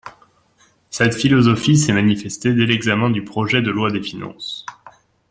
Cette 0.89 1.13
philosophie 1.13 1.77
s’est 1.77 1.93
manifestée 1.93 2.55
dès 2.55 2.65
l’examen 2.65 3.11
du 3.11 3.23
projet 3.23 3.61
de 3.61 3.69
loi 3.69 3.91
de 3.91 4.01
finances. 4.01 4.65